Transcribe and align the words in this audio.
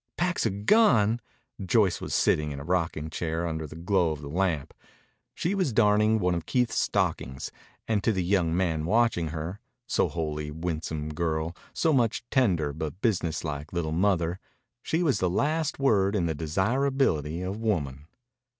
"Packs 0.17 0.47
a 0.47 0.49
gun!" 0.49 1.21
Joyce 1.63 2.01
was 2.01 2.15
sitting 2.15 2.51
in 2.51 2.59
a 2.59 2.63
rocking 2.63 3.11
chair 3.11 3.45
under 3.47 3.67
the 3.67 3.75
glow 3.75 4.09
of 4.09 4.21
the 4.23 4.29
lamp. 4.31 4.73
She 5.35 5.53
was 5.53 5.73
darning 5.73 6.17
one 6.17 6.33
of 6.33 6.47
Keith's 6.47 6.75
stockings, 6.79 7.51
and 7.87 8.03
to 8.03 8.11
the 8.11 8.23
young 8.23 8.57
man 8.57 8.85
watching 8.85 9.27
her 9.27 9.59
so 9.85 10.09
wholly 10.09 10.49
winsome 10.49 11.13
girl, 11.13 11.55
so 11.71 11.93
much 11.93 12.25
tender 12.31 12.73
but 12.73 12.99
business 13.01 13.43
like 13.43 13.73
little 13.73 13.91
mother 13.91 14.39
she 14.81 15.03
was 15.03 15.19
the 15.19 15.29
last 15.29 15.77
word 15.77 16.15
in 16.15 16.25
the 16.25 16.33
desirability 16.33 17.43
of 17.43 17.57
woman. 17.61 18.07